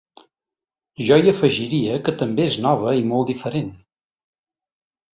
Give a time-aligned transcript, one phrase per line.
[1.09, 3.73] Jo hi afegiria que també és nova i molt diferent.